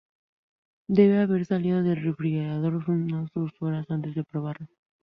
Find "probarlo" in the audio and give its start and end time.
4.23-4.65